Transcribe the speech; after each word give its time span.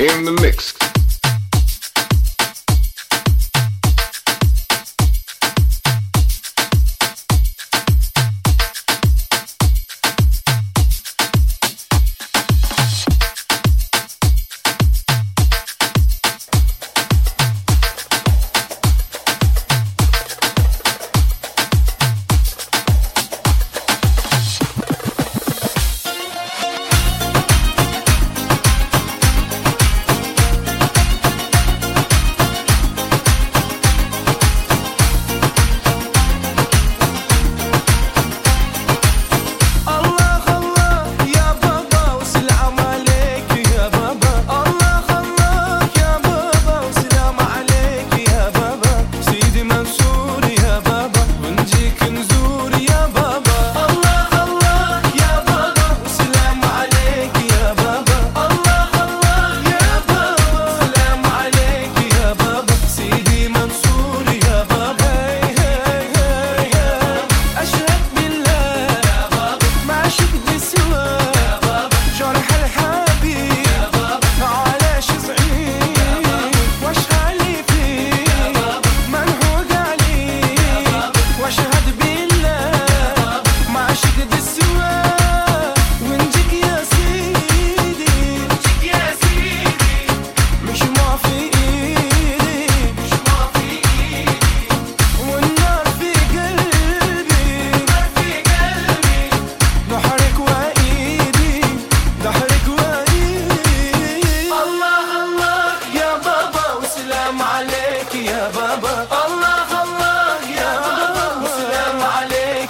in 0.00 0.24
the 0.24 0.32
mix. 0.32 0.79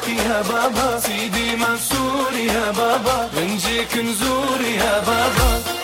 معاكي 0.00 0.16
يا 0.28 0.42
بابا. 0.42 1.00
سيدي 1.00 1.56
منصور 1.56 2.32
يا 2.32 2.70
بابا. 2.70 3.30
بنجيك 3.36 3.96
نزور 3.96 4.60
يا 4.60 5.00
بابا. 5.00 5.79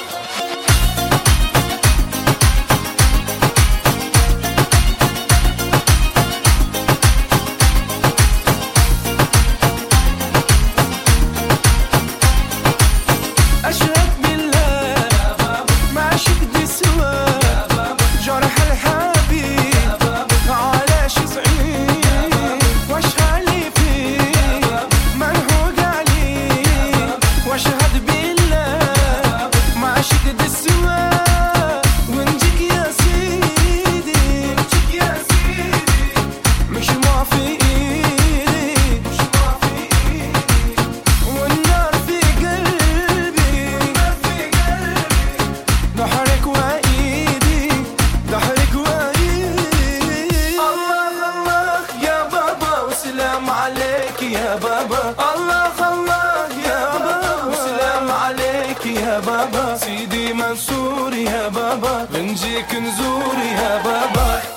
بابا. 54.84 55.14
الله 55.34 55.76
الله 55.92 56.48
يا 56.68 56.82
بابا. 56.98 57.44
وسلام 57.48 58.10
عليك 58.10 58.86
يا 58.86 59.20
بابا. 59.20 59.76
سيدي 59.76 60.32
منصور 60.32 61.12
يا 61.14 61.48
بابا. 61.48 62.06
بنجيك 62.10 62.74
نزور 62.74 63.36
يا 63.60 63.82
بابا. 63.84 64.55